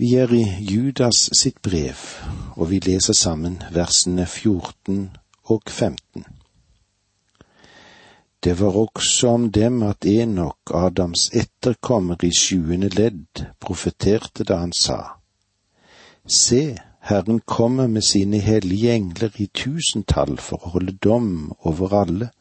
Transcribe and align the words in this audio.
Vi 0.00 0.14
er 0.16 0.30
i 0.32 0.44
Judas 0.64 1.26
sitt 1.36 1.58
brev, 1.60 1.98
og 2.56 2.70
vi 2.70 2.78
leser 2.80 3.12
sammen 3.12 3.58
versene 3.74 4.24
14 4.24 5.10
og 5.52 5.68
15. 5.68 6.24
Det 8.40 8.54
var 8.62 8.78
også 8.80 9.34
om 9.34 9.44
dem 9.52 9.82
at 9.82 10.08
Enok, 10.08 10.72
Adams 10.72 11.26
etterkommer 11.42 12.24
i 12.24 12.32
sjuende 12.32 12.88
ledd, 12.88 13.44
profeterte 13.60 14.48
da 14.48 14.62
han 14.62 14.72
sa, 14.72 14.98
Se, 16.24 16.64
Herren 17.04 17.44
kommer 17.44 17.86
med 17.86 18.08
sine 18.08 18.40
hellige 18.40 18.96
engler 18.96 19.36
i 19.36 19.50
tusentall 19.52 20.38
for 20.40 20.64
å 20.64 20.76
holde 20.78 20.96
dom 20.96 21.50
over 21.60 22.00
alle, 22.02 22.34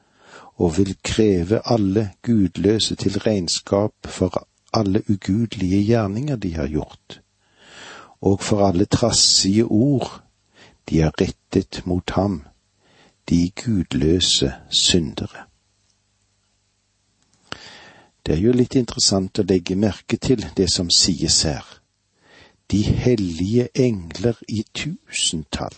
og 0.55 0.77
vil 0.79 0.95
kreve 1.03 1.65
alle 1.65 2.11
gudløse 2.23 2.95
til 2.95 3.19
regnskap 3.27 4.13
for 4.19 4.45
alle 4.71 5.03
ugudelige 5.09 5.89
gjerninger 5.91 6.39
de 6.39 6.55
har 6.55 6.71
gjort 6.79 7.25
og 8.21 8.39
for 8.39 8.67
alle 8.67 8.85
trassige 8.85 9.65
ord 9.65 10.21
de 10.89 11.01
har 11.01 11.13
rettet 11.21 11.81
mot 11.85 12.09
ham, 12.09 12.43
de 13.29 13.51
gudløse 13.51 14.53
syndere. 14.69 15.45
Det 18.25 18.35
er 18.35 18.41
jo 18.41 18.51
litt 18.53 18.75
interessant 18.75 19.39
å 19.39 19.45
legge 19.45 19.77
merke 19.79 20.17
til 20.17 20.43
det 20.57 20.67
som 20.73 20.89
sies 20.93 21.43
her. 21.47 21.65
De 22.69 22.81
hellige 22.83 23.69
engler 23.73 24.37
i 24.47 24.63
tusentall. 24.73 25.73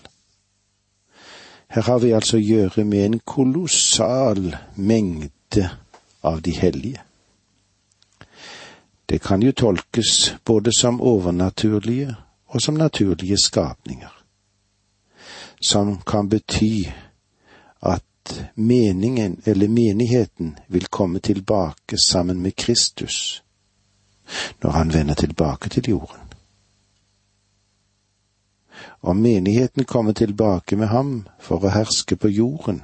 Her 1.72 1.88
har 1.88 2.02
vi 2.04 2.12
altså 2.12 2.36
å 2.38 2.44
gjøre 2.44 2.84
med 2.84 3.06
en 3.06 3.20
kolossal 3.20 4.56
mengde 4.76 5.70
av 6.28 6.42
de 6.44 6.52
hellige. 6.52 7.04
Det 9.08 9.22
kan 9.24 9.44
jo 9.44 9.52
tolkes 9.52 10.34
både 10.46 10.72
som 10.76 11.00
overnaturlige 11.02 12.16
og 12.52 12.62
som 12.62 12.76
naturlige 12.76 13.38
skapninger, 13.38 14.24
som 15.62 16.02
kan 16.02 16.30
bety 16.30 16.92
at 17.82 18.50
meningen 18.56 19.42
eller 19.46 19.68
menigheten 19.68 20.58
vil 20.68 20.86
komme 20.86 21.20
tilbake 21.20 21.98
sammen 21.98 22.42
med 22.42 22.56
Kristus 22.56 23.44
når 24.62 24.70
han 24.72 24.94
vender 24.94 25.14
tilbake 25.14 25.70
til 25.70 25.90
jorden. 25.90 26.20
Om 29.02 29.18
menigheten 29.18 29.84
kommer 29.84 30.14
tilbake 30.14 30.76
med 30.76 30.88
ham 30.88 31.28
for 31.40 31.64
å 31.66 31.72
herske 31.74 32.16
på 32.16 32.30
jorden, 32.30 32.82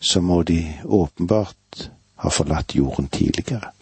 så 0.00 0.20
må 0.20 0.42
de 0.42 0.60
åpenbart 0.84 1.90
ha 2.14 2.30
forlatt 2.30 2.74
jorden 2.74 3.08
tidligere. 3.08 3.72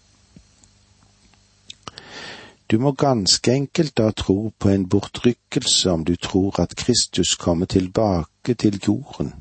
Du 2.71 2.79
må 2.79 2.93
ganske 2.93 3.53
enkelt 3.53 3.97
da 3.97 4.11
tro 4.11 4.53
på 4.59 4.69
en 4.69 4.89
bortrykkelse 4.89 5.91
om 5.91 6.05
du 6.05 6.17
tror 6.17 6.61
at 6.61 6.77
Kristus 6.77 7.35
kommer 7.35 7.67
tilbake 7.67 8.55
til 8.55 8.81
jorden 8.87 9.35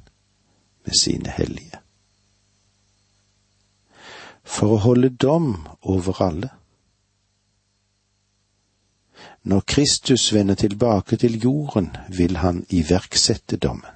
med 0.86 1.00
sine 1.00 1.30
hellige. 1.30 1.80
For 4.44 4.76
å 4.76 4.82
holde 4.84 5.10
dom 5.10 5.56
over 5.82 6.20
alle. 6.22 6.50
Når 9.44 9.64
Kristus 9.68 10.34
vender 10.34 10.56
tilbake 10.56 11.16
til 11.18 11.40
jorden, 11.40 11.96
vil 12.10 12.38
han 12.38 12.66
iverksette 12.70 13.58
dommen. 13.58 13.90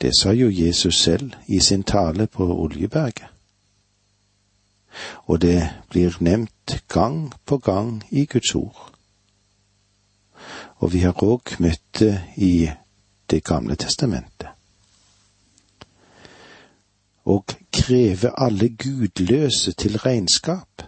Det 0.00 0.12
sa 0.20 0.30
jo 0.36 0.50
Jesus 0.52 1.00
selv 1.00 1.32
i 1.46 1.60
sin 1.60 1.82
tale 1.82 2.26
på 2.26 2.44
Oljeberget 2.44 3.32
og 5.26 5.40
det 5.42 5.68
blir 5.90 6.16
nevnt 6.20 6.52
gang 6.88 7.32
på 7.46 7.58
gang 7.58 8.04
i 8.10 8.24
Guds 8.24 8.54
ord. 8.54 8.92
Og 10.76 10.92
vi 10.92 10.98
har 10.98 11.22
òg 11.22 11.56
møtt 11.58 12.00
det 12.00 12.14
i 12.36 12.70
Det 13.30 13.44
gamle 13.44 13.76
testamentet. 13.76 14.48
Og 17.24 17.44
kreve 17.72 18.30
alle 18.40 18.68
gudløse 18.68 19.72
til 19.72 19.98
regnskap. 19.98 20.82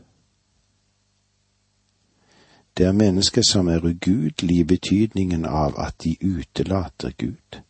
Det 2.76 2.86
er 2.86 2.92
mennesker 2.92 3.42
som 3.42 3.68
er 3.68 3.84
ugudelige 3.84 4.60
i 4.60 4.64
betydningen 4.64 5.44
av 5.44 5.76
at 5.76 5.94
de 6.04 6.16
utelater 6.24 7.10
Gud. 7.18 7.60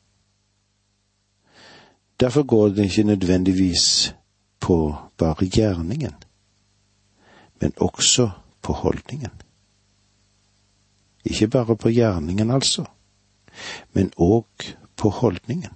Derfor 2.20 2.43
går 2.43 2.69
det 2.69 2.84
ikke 2.84 3.03
nødvendigvis 3.03 4.15
på 4.60 4.97
bare 5.19 5.47
gjerningen 5.47 6.15
men 7.60 7.72
også 7.76 8.31
på 8.62 8.72
holdningen. 8.72 9.32
Ikke 11.25 11.48
bare 11.48 11.76
på 11.76 11.88
gjerningen, 11.88 12.50
altså, 12.50 12.84
men 13.93 14.12
òg 14.16 14.75
på 14.97 15.10
holdningen. 15.10 15.75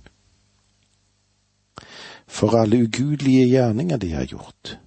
For 2.26 2.56
alle 2.56 2.82
ugudelige 2.82 3.48
gjerninger 3.48 3.96
de 3.96 4.12
har 4.12 4.24
gjort. 4.24 4.78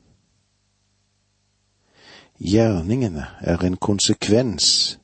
Gjerningene 2.38 3.26
er 3.40 3.64
en 3.66 3.78
konsekvens 3.78 4.98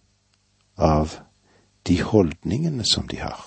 av 0.77 1.19
de 1.87 2.01
holdningene 2.01 2.85
som 2.85 3.07
de 3.07 3.21
har. 3.21 3.39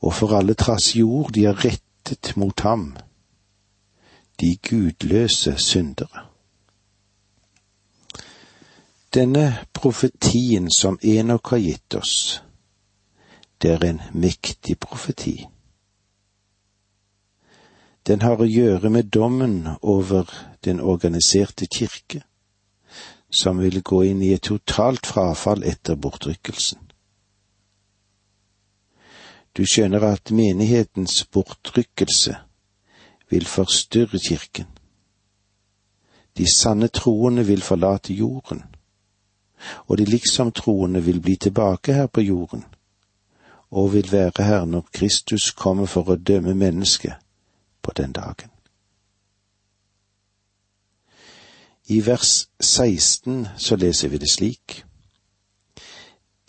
Og 0.00 0.14
for 0.14 0.36
alle 0.36 0.54
trassige 0.54 1.04
ord 1.04 1.32
de 1.32 1.44
har 1.44 1.64
rettet 1.64 2.36
mot 2.36 2.60
ham, 2.60 2.96
de 4.40 4.56
gudløse 4.56 5.56
syndere. 5.58 6.23
Denne 9.14 9.66
profetien 9.72 10.70
som 10.70 10.98
Enok 11.02 11.46
har 11.46 11.58
gitt 11.58 11.94
oss, 11.94 12.40
det 13.62 13.70
er 13.70 13.84
en 13.86 14.00
mektig 14.10 14.74
profeti. 14.82 15.36
Den 18.02 18.24
har 18.26 18.42
å 18.42 18.48
gjøre 18.48 18.90
med 18.90 19.12
dommen 19.14 19.68
over 19.82 20.26
den 20.66 20.82
organiserte 20.82 21.70
kirke, 21.70 22.24
som 23.30 23.62
vil 23.62 23.84
gå 23.86 24.02
inn 24.10 24.22
i 24.22 24.32
et 24.34 24.48
totalt 24.50 25.06
frafall 25.06 25.62
etter 25.62 25.94
bortrykkelsen. 25.94 26.82
Du 29.54 29.62
skjønner 29.62 30.10
at 30.10 30.34
menighetens 30.34 31.22
bortrykkelse 31.30 32.34
vil 33.30 33.46
forstyrre 33.46 34.18
kirken. 34.18 34.66
De 36.34 36.50
sanne 36.50 36.90
troende 36.90 37.46
vil 37.46 37.62
forlate 37.62 38.18
jorden 38.18 38.73
og 39.86 39.98
de 39.98 40.04
liksom 40.04 40.52
troende 40.52 41.04
vil 41.04 41.20
bli 41.20 41.36
tilbake 41.36 41.92
her 41.92 42.06
på 42.06 42.20
jorden, 42.20 42.64
og 43.70 43.92
vil 43.92 44.12
være 44.12 44.44
her 44.44 44.64
når 44.64 44.88
Kristus 44.92 45.50
kommer 45.50 45.86
for 45.86 46.10
å 46.10 46.16
dømme 46.16 46.54
mennesket 46.54 47.14
på 47.82 47.92
den 47.96 48.12
dagen. 48.12 48.50
I 51.86 52.00
vers 52.06 52.48
16 52.60 53.46
så 53.56 53.76
leser 53.76 54.08
vi 54.08 54.18
det 54.18 54.30
slik. 54.32 54.84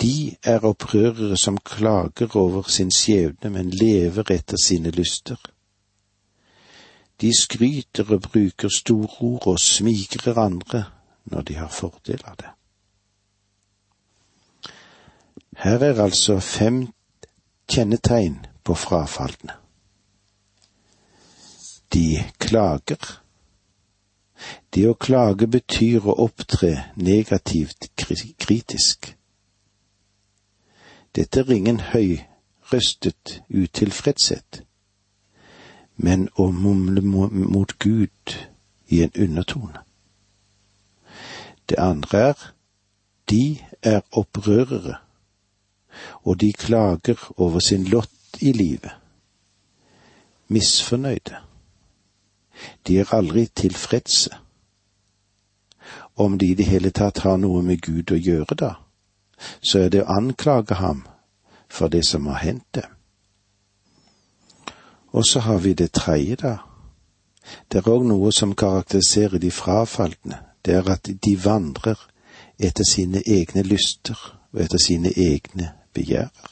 De 0.01 0.35
er 0.43 0.63
opprørere 0.63 1.37
som 1.37 1.57
klager 1.57 2.35
over 2.35 2.69
sin 2.71 2.91
skjebne, 2.91 3.49
men 3.49 3.69
lever 3.69 4.31
etter 4.31 4.59
sine 4.63 4.91
lyster. 4.95 5.39
De 7.21 7.31
skryter 7.35 8.11
og 8.11 8.21
bruker 8.21 8.71
storord 8.71 9.47
og 9.47 9.59
smigrer 9.59 10.39
andre 10.39 10.83
når 11.31 11.41
de 11.41 11.59
har 11.59 11.71
fordel 11.71 12.23
av 12.23 12.35
det. 12.39 12.54
Her 15.55 15.79
er 15.79 16.01
altså 16.03 16.39
fem 16.39 16.87
kjennetegn 17.71 18.45
på 18.63 18.73
frafalne. 18.75 19.53
De 21.93 22.23
klager. 22.39 23.21
Det 24.73 24.83
å 24.89 24.97
klage 24.99 25.47
betyr 25.47 26.03
å 26.03 26.17
opptre 26.25 26.73
negativt 26.99 27.87
kritisk. 27.95 29.13
Dette 31.15 31.39
er 31.39 31.53
ingen 31.55 31.79
høyrøstet 31.79 33.37
utilfredshet, 33.47 34.59
men 35.95 36.27
å 36.35 36.49
mumle 36.51 37.01
mot 37.05 37.77
Gud 37.79 38.35
i 38.91 39.01
en 39.07 39.15
undertone. 39.15 39.85
Det 41.69 41.79
andre 41.79 42.27
er 42.27 42.45
de 43.31 43.43
er 43.81 44.03
opprørere 44.11 44.99
og 46.23 46.41
de 46.41 46.53
klager 46.53 47.31
over 47.37 47.59
sin 47.59 47.83
lott 47.83 48.41
i 48.41 48.51
livet. 48.51 48.91
Misfornøyde. 50.47 51.35
De 52.87 52.99
er 52.99 53.13
aldri 53.13 53.45
tilfredse. 53.45 54.29
Om 56.15 56.37
de 56.39 56.47
i 56.51 56.53
det 56.53 56.65
hele 56.65 56.89
tatt 56.89 57.19
har 57.19 57.37
noe 57.37 57.61
med 57.61 57.81
Gud 57.81 58.11
å 58.11 58.19
gjøre, 58.19 58.55
da, 58.55 58.73
så 59.61 59.85
er 59.85 59.89
det 59.89 60.05
å 60.05 60.13
anklage 60.15 60.77
ham 60.79 61.03
for 61.69 61.91
det 61.91 62.05
som 62.07 62.27
har 62.31 62.39
hendt 62.39 62.75
dem. 62.75 62.91
Og 65.11 65.25
så 65.25 65.39
har 65.39 65.57
vi 65.57 65.73
det 65.73 65.91
tredje, 65.91 66.35
da. 66.35 66.57
Det 67.71 67.79
er 67.79 67.89
òg 67.91 68.07
noe 68.07 68.31
som 68.31 68.55
karakteriserer 68.55 69.39
de 69.39 69.51
frafalne. 69.51 70.41
det 70.65 70.73
er 70.73 70.89
at 70.89 71.09
de 71.25 71.35
vandrer 71.43 71.99
etter 72.59 72.83
sine 72.83 73.21
egne 73.27 73.61
lyster 73.61 74.17
og 74.53 74.61
etter 74.61 74.81
sine 74.81 75.11
egne 75.13 75.73
begjærer. 75.95 76.51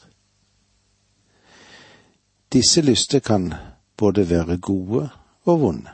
Disse 2.54 2.82
lyster 2.82 3.20
kan 3.20 3.54
både 3.98 4.30
være 4.30 4.58
gode 4.58 5.10
og 5.46 5.62
vonde. 5.62 5.90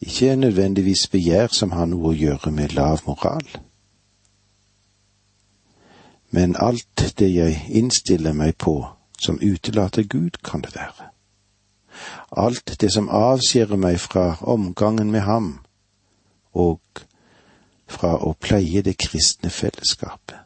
Ikke 0.00 0.36
nødvendigvis 0.36 1.06
begjær 1.08 1.46
som 1.52 1.72
har 1.72 1.86
noe 1.88 2.10
å 2.10 2.16
gjøre 2.16 2.50
med 2.52 2.74
lav 2.76 3.00
moral. 3.06 3.46
Men 6.30 6.56
alt 6.58 7.04
det 7.18 7.30
jeg 7.34 7.60
innstiller 7.70 8.32
meg 8.32 8.56
på 8.58 8.74
som 9.20 9.38
utelater 9.40 10.02
Gud, 10.02 10.40
kan 10.44 10.60
det 10.60 10.74
være. 10.74 11.08
Alt 12.36 12.76
det 12.80 12.92
som 12.92 13.08
avskjærer 13.08 13.76
meg 13.76 14.00
fra 14.00 14.36
omgangen 14.42 15.10
med 15.10 15.24
ham 15.24 15.60
og 16.52 16.80
fra 17.86 18.16
å 18.18 18.34
pleie 18.40 18.82
det 18.82 18.96
kristne 18.98 19.50
fellesskapet. 19.50 20.43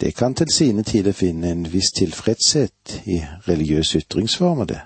Det 0.00 0.14
kan 0.14 0.34
til 0.34 0.46
sine 0.54 0.82
tider 0.82 1.12
finne 1.12 1.50
en 1.50 1.72
viss 1.72 1.90
tilfredshet 1.92 3.02
i 3.06 3.18
religiøse 3.48 3.98
ytringsformer, 3.98 4.64
det. 4.64 4.80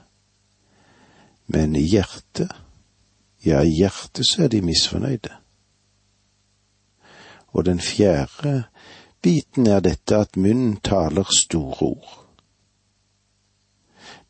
Men 1.47 1.77
i 1.77 1.83
hjertet, 1.85 2.49
ja, 3.45 3.61
i 3.61 3.75
hjertet 3.77 4.27
så 4.27 4.45
er 4.45 4.49
de 4.49 4.63
misfornøyde. 4.63 5.33
Og 7.53 7.65
den 7.65 7.81
fjerde 7.81 8.63
biten 9.23 9.67
er 9.67 9.81
dette 9.81 10.17
at 10.17 10.37
munnen 10.37 10.77
taler 10.81 11.29
store 11.37 11.77
ord. 11.81 12.19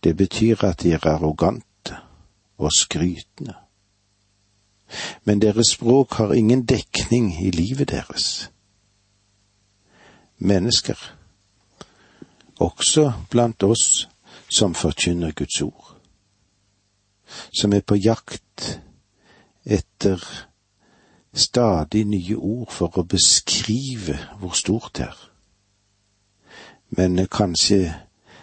Det 0.05 0.17
betyr 0.17 0.65
at 0.65 0.83
de 0.83 0.93
er 0.93 1.07
arrogante 1.07 1.97
og 2.59 2.73
skrytende. 2.73 3.55
Men 5.25 5.43
deres 5.43 5.67
språk 5.67 6.13
har 6.13 6.33
ingen 6.33 6.67
dekning 6.67 7.47
i 7.47 7.51
livet 7.51 7.91
deres 7.91 8.52
mennesker, 10.43 10.99
også 12.61 13.13
blant 13.31 13.63
oss 13.63 14.09
som 14.49 14.75
forkynner 14.75 15.33
Guds 15.33 15.61
ord, 15.63 15.97
som 17.53 17.73
er 17.73 17.81
på 17.81 17.97
jakt 17.97 18.81
etter 19.65 20.23
stadig 21.33 22.05
nye 22.05 22.37
ord 22.37 22.71
for 22.71 22.99
å 22.99 23.07
beskrive 23.09 24.19
hvor 24.41 24.57
stort 24.59 24.97
det 24.99 25.07
er. 25.09 25.21
Men 26.93 27.17
kanskje 27.33 27.95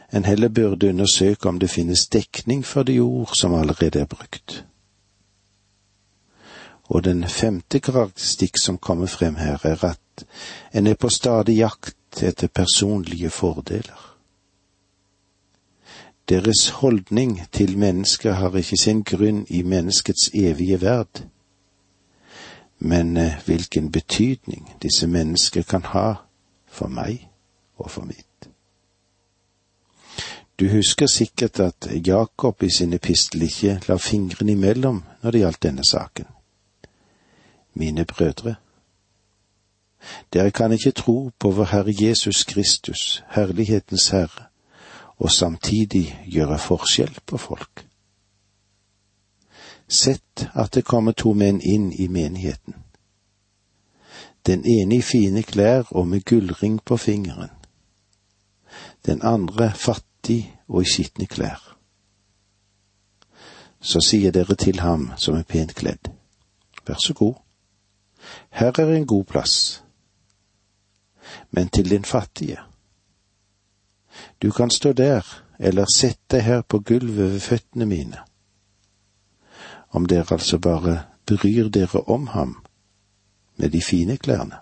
en 0.09 0.25
heller 0.25 0.49
burde 0.49 0.89
undersøke 0.89 1.49
om 1.49 1.59
det 1.59 1.69
finnes 1.69 2.07
dekning 2.07 2.65
for 2.65 2.83
de 2.83 2.97
ord 2.99 3.35
som 3.37 3.53
allerede 3.53 3.99
er 3.99 4.09
brukt. 4.09 4.63
Og 6.89 7.03
den 7.03 7.27
femte 7.27 7.79
karakteristikk 7.79 8.57
som 8.57 8.77
kommer 8.77 9.05
frem 9.05 9.35
her, 9.35 9.59
er 9.63 9.83
at 9.85 10.25
en 10.73 10.87
er 10.87 10.95
på 10.95 11.09
stadig 11.09 11.57
jakt 11.57 12.23
etter 12.23 12.47
personlige 12.47 13.29
fordeler. 13.29 14.05
Deres 16.29 16.69
holdning 16.69 17.41
til 17.51 17.77
mennesket 17.77 18.35
har 18.35 18.57
ikke 18.57 18.77
sin 18.77 19.03
grunn 19.03 19.45
i 19.49 19.61
menneskets 19.61 20.29
evige 20.33 20.81
verd, 20.81 21.23
men 22.79 23.17
eh, 23.17 23.37
hvilken 23.45 23.91
betydning 23.91 24.73
disse 24.81 25.07
mennesker 25.07 25.61
kan 25.61 25.83
ha 25.83 26.13
for 26.67 26.87
meg 26.87 27.29
og 27.77 27.91
for 27.91 28.05
mitt. 28.05 28.49
Du 30.59 30.67
husker 30.69 31.07
sikkert 31.07 31.59
at 31.59 31.87
Jakob 32.07 32.63
i 32.63 32.69
sin 32.69 32.93
epistel 32.93 33.41
ikke 33.41 33.79
la 33.87 33.97
fingrene 33.97 34.51
imellom 34.51 35.03
når 35.21 35.31
det 35.31 35.41
gjaldt 35.41 35.63
denne 35.63 35.85
saken 35.85 36.38
mine 37.73 38.05
brødre. 38.05 38.55
Dere 40.33 40.51
kan 40.51 40.71
ikke 40.71 40.91
tro 40.91 41.31
på 41.39 41.51
vår 41.51 41.63
Herre 41.63 41.93
Jesus 42.01 42.43
Kristus, 42.43 43.23
Herlighetens 43.29 44.09
Herre, 44.09 44.45
og 45.17 45.31
samtidig 45.31 46.19
gjøre 46.25 46.59
forskjell 46.59 47.17
på 47.25 47.37
folk. 47.37 47.85
Sett 49.87 50.49
at 50.53 50.73
det 50.73 50.85
kommer 50.85 51.11
to 51.11 51.33
menn 51.33 51.61
inn 51.61 51.91
i 51.91 52.07
menigheten. 52.07 52.75
Den 54.45 54.65
ene 54.65 54.95
i 54.95 55.01
fine 55.01 55.43
klær 55.43 55.83
og 55.91 56.07
med 56.07 56.25
gullring 56.25 56.79
på 56.85 56.97
fingeren. 56.97 57.49
Den 59.05 59.21
andre 59.23 59.71
fattig 59.75 60.55
og 60.67 60.81
i 60.81 60.85
skitne 60.85 61.25
klær. 61.25 61.75
Så 63.81 63.99
sier 63.99 64.31
dere 64.31 64.55
til 64.55 64.79
ham 64.79 65.11
som 65.17 65.35
er 65.35 65.43
pent 65.43 65.75
kledd, 65.75 66.11
vær 66.87 66.99
så 66.99 67.13
god, 67.13 67.35
her 68.49 68.79
er 68.79 68.93
en 68.95 69.07
god 69.07 69.23
plass. 69.23 69.83
Men 71.51 71.69
til 71.69 71.89
din 71.89 72.05
fattige. 72.05 72.57
Du 74.41 74.51
kan 74.51 74.69
stå 74.69 74.93
der, 74.93 75.43
eller 75.59 75.85
sette 75.95 76.37
deg 76.37 76.43
her 76.43 76.61
på 76.61 76.79
gulvet 76.79 77.31
ved 77.33 77.39
føttene 77.39 77.85
mine. 77.85 78.17
Om 79.91 80.05
dere 80.05 80.25
altså 80.31 80.57
bare 80.57 81.03
bryr 81.25 81.69
dere 81.69 82.01
om 82.07 82.27
ham 82.27 82.63
med 83.57 83.69
de 83.69 83.81
fine 83.81 84.17
klærne, 84.17 84.55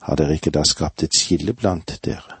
har 0.00 0.16
dere 0.16 0.32
ikke 0.32 0.50
da 0.50 0.62
skapt 0.64 1.02
et 1.02 1.16
skille 1.16 1.52
blant 1.52 1.98
dere? 2.04 2.38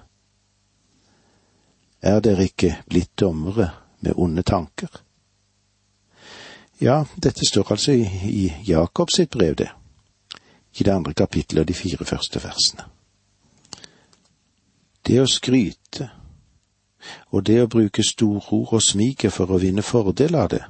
Er 2.02 2.20
dere 2.20 2.42
ikke 2.42 2.76
blitt 2.88 3.18
dommere 3.20 3.70
med 4.00 4.12
onde 4.16 4.42
tanker? 4.42 4.88
Ja, 6.80 7.04
dette 7.22 7.48
står 7.48 7.72
altså 7.72 7.92
i, 7.92 8.06
i 8.24 8.52
Jakobs 8.66 9.14
sitt 9.14 9.30
brev, 9.30 9.54
det 9.54 9.68
i 10.74 10.82
det 10.82 10.92
andre 10.92 11.14
kapittelet 11.14 11.60
og 11.60 11.68
de 11.68 11.74
fire 11.74 12.04
første 12.04 12.42
versene. 12.42 12.86
Det 15.06 15.20
å 15.20 15.26
skryte 15.26 16.10
og 17.32 17.46
det 17.46 17.62
å 17.62 17.70
bruke 17.70 18.04
storord 18.04 18.74
og 18.76 18.82
smike 18.84 19.30
for 19.32 19.50
å 19.50 19.58
vinne 19.58 19.82
fordel 19.82 20.36
av 20.36 20.50
det, 20.52 20.62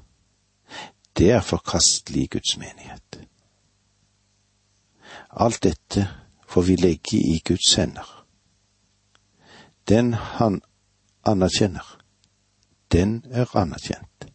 det 1.19 1.33
er 1.35 1.45
forkastelig 1.45 2.23
i 2.23 2.31
Guds 2.37 2.57
menighet. 2.57 3.19
Alt 5.31 5.63
dette 5.63 6.07
får 6.49 6.63
vi 6.63 6.77
legge 6.77 7.19
i 7.19 7.41
Guds 7.45 7.75
hender. 7.77 8.07
Den 9.89 10.15
han 10.15 10.61
anerkjenner, 11.27 11.87
den 12.93 13.25
er 13.31 13.51
anerkjent. 13.59 14.31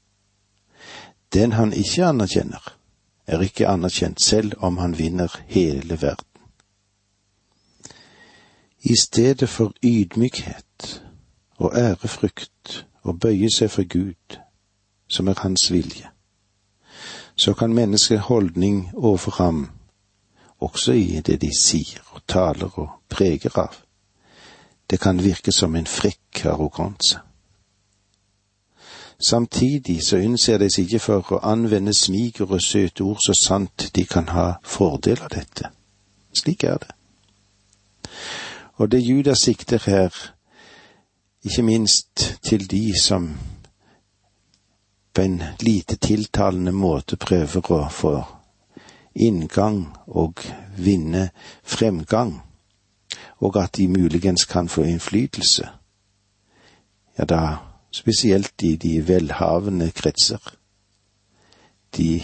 Den 1.34 1.52
han 1.52 1.74
ikke 1.74 2.06
anerkjenner, 2.06 2.75
er 3.27 3.42
ikke 3.42 3.68
anerkjent 3.68 4.22
selv 4.22 4.54
om 4.57 4.77
han 4.77 4.98
vinner 4.98 5.42
hele 5.48 6.01
verden. 6.01 6.28
I 8.81 8.95
stedet 9.02 9.50
for 9.50 9.73
ydmykhet 9.83 11.04
og 11.57 11.71
ærefrykt 11.76 12.85
og 13.02 13.19
bøye 13.19 13.50
seg 13.50 13.71
for 13.71 13.88
Gud, 13.90 14.38
som 15.07 15.28
er 15.28 15.40
hans 15.42 15.71
vilje, 15.71 16.09
så 17.35 17.54
kan 17.54 17.73
mennesket 17.73 18.19
holdning 18.19 18.92
overfor 18.94 19.31
ham, 19.44 19.69
også 20.59 20.92
i 20.92 21.21
det 21.26 21.42
de 21.42 21.50
sier 21.59 22.02
og 22.14 22.21
taler 22.28 22.80
og 22.80 22.90
preger 23.09 23.57
av, 23.59 23.73
det 24.90 25.00
kan 25.02 25.23
virke 25.23 25.52
som 25.52 25.76
en 25.76 25.90
frekk 25.90 26.45
arroganse. 26.45 27.25
Samtidig 29.19 30.04
så 30.04 30.18
unnser 30.18 30.57
de 30.57 30.69
seg 30.69 30.90
ikke 30.90 31.00
for 31.00 31.34
å 31.38 31.42
anvende 31.48 31.94
smiger 31.95 32.50
og 32.52 32.62
søte 32.62 33.04
ord 33.04 33.22
så 33.24 33.34
sant 33.38 33.90
de 33.95 34.04
kan 34.06 34.28
ha 34.36 34.48
fordel 34.64 35.22
av 35.24 35.31
dette. 35.31 35.72
Slik 36.36 36.64
er 36.64 36.78
det. 36.84 36.92
Og 38.76 38.92
det 38.92 39.00
Judas 39.00 39.45
sikter 39.48 39.80
her, 39.86 40.12
ikke 41.45 41.64
minst 41.64 42.40
til 42.44 42.68
de 42.68 42.92
som 43.00 43.30
på 45.16 45.22
en 45.22 45.44
lite 45.62 45.95
tiltalende 45.95 46.74
måte 46.76 47.16
prøver 47.16 47.72
å 47.72 47.86
få 47.90 48.16
inngang 49.16 49.86
og 50.07 50.44
vinne 50.76 51.30
fremgang, 51.64 52.42
og 53.40 53.56
at 53.64 53.78
de 53.78 53.88
muligens 53.88 54.44
kan 54.45 54.68
få 54.68 54.84
innflytelse, 54.84 55.69
ja, 57.18 57.24
da 57.24 57.42
spesielt 57.95 58.61
i 58.61 58.75
de 58.75 59.07
velhavende 59.07 59.92
kretser. 59.92 60.56
De 61.97 62.21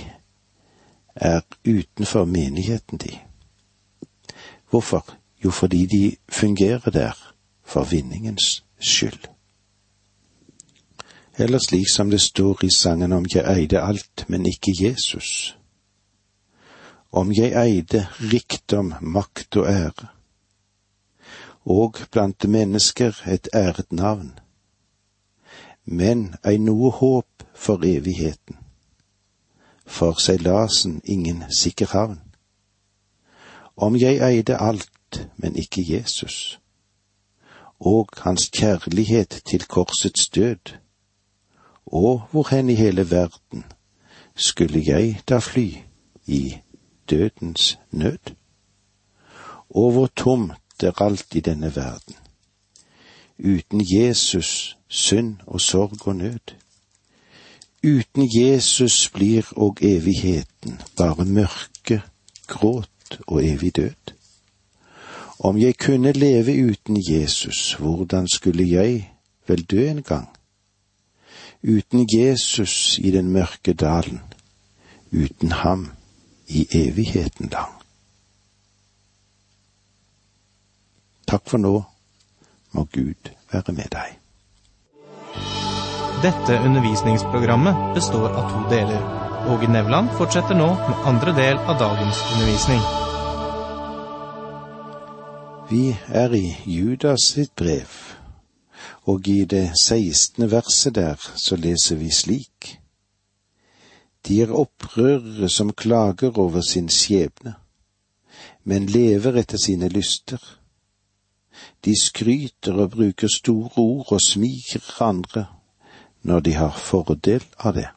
er 1.16 1.42
utenfor 1.68 2.26
menigheten, 2.26 2.98
de. 2.98 3.18
Hvorfor? 4.70 5.18
Jo, 5.46 5.52
fordi 5.52 5.86
de 5.86 6.16
fungerer 6.30 6.90
der 6.90 7.34
for 7.64 7.84
vinningens 7.84 8.64
skyld. 8.80 9.28
Eller 11.38 11.60
slik 11.60 11.88
som 11.90 12.10
det 12.10 12.22
står 12.22 12.66
i 12.66 12.70
sangen 12.70 13.14
om 13.14 13.26
jeg 13.34 13.58
eide 13.58 13.82
alt, 13.82 14.26
men 14.28 14.46
ikke 14.46 14.76
Jesus. 14.80 15.58
Om 17.12 17.32
jeg 17.32 17.68
eide 17.68 18.08
rikdom, 18.20 18.94
makt 19.02 19.58
og 19.58 19.72
ære, 19.72 20.08
og 21.66 21.96
blant 22.12 22.50
mennesker 22.50 23.22
et 23.28 23.48
æret 23.54 23.92
navn, 23.92 24.41
men 25.86 26.36
ei 26.46 26.58
noe 26.58 26.92
håp 26.92 27.44
for 27.54 27.84
evigheten. 27.86 28.58
for 29.92 30.14
seilasen 30.20 31.02
ingen 31.04 31.44
sikker 31.52 31.88
havn. 31.92 32.22
Om 33.76 33.96
jeg 33.96 34.22
eide 34.24 34.58
alt, 34.58 35.28
men 35.38 35.56
ikke 35.56 35.84
Jesus, 35.84 36.60
og 37.80 38.08
hans 38.18 38.50
kjærlighet 38.54 39.42
til 39.46 39.66
korsets 39.68 40.30
død, 40.30 40.78
og 41.86 42.22
hvor 42.32 42.48
hen 42.56 42.70
i 42.70 42.76
hele 42.76 43.12
verden 43.12 43.64
skulle 44.36 44.84
jeg 44.86 45.20
da 45.30 45.38
fly 45.38 45.68
i 46.28 46.58
dødens 47.10 47.80
nød? 47.92 48.36
Og 49.70 49.92
hvor 49.92 50.08
tomt 50.16 50.84
er 50.84 51.02
alt 51.02 51.36
i 51.36 51.40
denne 51.40 51.76
verden. 51.76 52.16
Uten 53.44 53.82
Jesus 53.82 54.78
synd 54.88 55.36
og 55.48 55.62
sorg 55.62 56.08
og 56.08 56.16
nød. 56.16 56.56
Uten 57.84 58.30
Jesus 58.42 59.10
blir 59.10 59.54
og 59.56 59.78
evigheten 59.82 60.82
bare 60.98 61.26
mørke, 61.26 62.02
gråt 62.48 63.20
og 63.28 63.46
evig 63.46 63.76
død. 63.76 64.14
Om 65.40 65.58
jeg 65.58 65.78
kunne 65.78 66.12
leve 66.12 66.70
uten 66.70 66.98
Jesus, 67.10 67.74
hvordan 67.74 68.28
skulle 68.28 68.70
jeg 68.70 69.12
vel 69.48 69.64
dø 69.64 69.90
en 69.90 70.04
gang? 70.04 70.30
Uten 71.64 72.08
Jesus 72.14 73.00
i 73.00 73.12
den 73.12 73.28
mørke 73.28 73.74
dalen, 73.74 74.22
uten 75.12 75.52
ham 75.52 75.92
i 76.48 76.68
evigheten 76.72 77.50
lang. 77.50 77.74
Takk 81.28 81.50
for 81.50 81.58
nå, 81.58 81.84
må 82.72 82.88
Gud 82.94 83.32
være 83.52 83.74
med 83.74 83.90
deg. 83.92 84.18
Dette 86.22 86.60
undervisningsprogrammet 86.62 87.96
består 87.96 88.30
av 88.30 88.52
to 88.52 88.64
deler. 88.70 89.02
Åge 89.50 89.68
Nevland 89.74 90.12
fortsetter 90.20 90.54
nå 90.54 90.68
med 90.76 91.08
andre 91.10 91.34
del 91.34 91.58
av 91.58 91.80
dagens 91.80 92.20
undervisning. 92.34 92.84
Vi 95.72 95.96
er 96.08 96.36
i 96.38 96.46
Judas 96.66 97.26
sitt 97.34 97.56
brev, 97.56 97.90
og 99.10 99.28
i 99.28 99.46
det 99.50 99.72
sekstende 99.82 100.52
verset 100.52 100.96
der 100.96 101.18
så 101.36 101.58
leser 101.58 101.98
vi 101.98 102.12
slik. 102.14 102.78
De 104.28 104.42
er 104.44 104.54
opprørere 104.54 105.50
som 105.50 105.74
klager 105.74 106.38
over 106.38 106.62
sin 106.62 106.90
skjebne, 106.90 107.56
men 108.64 108.86
lever 108.86 109.42
etter 109.42 109.58
sine 109.58 109.90
lyster. 109.90 110.61
De 111.86 111.96
skryter 112.02 112.74
og 112.74 112.92
bruker 112.92 113.28
store 113.28 113.72
ord 113.78 114.12
og 114.12 114.22
smiker 114.22 115.02
andre 115.02 115.46
når 116.22 116.40
de 116.40 116.54
har 116.54 116.78
fordel 116.78 117.44
av 117.60 117.74
det. 117.74 117.88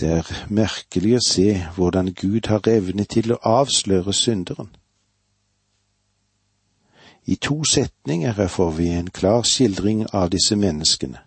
Det 0.00 0.08
er 0.12 0.32
merkelig 0.52 1.14
å 1.16 1.22
se 1.24 1.52
hvordan 1.76 2.10
Gud 2.12 2.50
har 2.50 2.66
evne 2.68 3.06
til 3.08 3.32
å 3.32 3.38
avsløre 3.48 4.12
synderen. 4.12 4.68
I 7.26 7.34
to 7.40 7.64
setninger 7.64 8.36
her 8.36 8.48
får 8.48 8.70
vi 8.76 8.90
en 8.92 9.08
klar 9.10 9.42
skildring 9.42 10.04
av 10.12 10.28
disse 10.30 10.56
menneskene. 10.56 11.18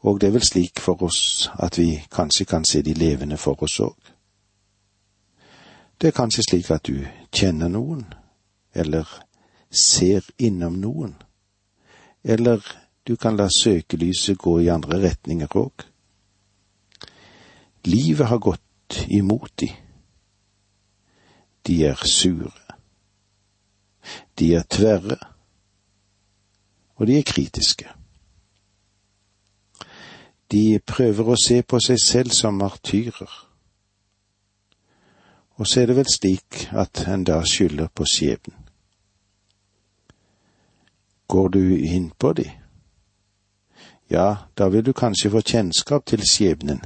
Og 0.00 0.20
det 0.20 0.30
er 0.30 0.32
vel 0.38 0.46
slik 0.46 0.80
for 0.80 1.02
oss 1.02 1.50
at 1.60 1.78
vi 1.78 2.00
kanskje 2.10 2.44
kan 2.44 2.64
se 2.64 2.82
de 2.82 2.94
levende 2.94 3.36
for 3.36 3.62
oss 3.62 3.78
òg. 3.84 4.09
Det 6.00 6.08
er 6.08 6.16
kanskje 6.16 6.42
slik 6.48 6.70
at 6.72 6.86
du 6.88 7.02
kjenner 7.28 7.68
noen, 7.68 8.06
eller 8.72 9.04
ser 9.70 10.24
innom 10.40 10.78
noen, 10.80 11.12
eller 12.24 12.64
du 13.04 13.16
kan 13.20 13.36
la 13.36 13.50
søkelyset 13.52 14.38
gå 14.38 14.54
i 14.64 14.70
andre 14.72 15.02
retninger 15.02 15.56
òg. 15.60 15.84
Livet 17.84 18.26
har 18.32 18.40
gått 18.40 19.04
imot 19.08 19.52
de. 19.60 19.68
De 21.68 21.76
er 21.84 22.00
sure. 22.08 22.76
De 24.38 24.54
er 24.56 24.64
tverre. 24.64 25.18
Og 26.96 27.06
de 27.06 27.18
er 27.18 27.28
kritiske. 27.28 27.92
De 30.50 30.80
prøver 30.80 31.28
å 31.28 31.40
se 31.40 31.60
på 31.62 31.80
seg 31.80 32.00
selv 32.00 32.36
som 32.36 32.56
martyrer 32.56 33.49
og 35.60 35.66
så 35.66 35.80
er 35.80 35.86
det 35.86 35.96
vel 35.96 36.08
slik 36.08 36.70
at 36.72 37.02
en 37.08 37.24
da 37.28 37.42
skylder 37.44 37.88
på 37.94 38.04
skjebnen. 38.08 38.56
Går 41.28 41.48
du 41.48 41.60
inn 41.76 42.06
på 42.18 42.32
de? 42.32 42.46
Ja, 44.10 44.36
da 44.58 44.68
vil 44.68 44.86
du 44.86 44.92
kanskje 44.96 45.30
få 45.30 45.42
kjennskap 45.44 46.06
til 46.06 46.24
skjebnen. 46.24 46.80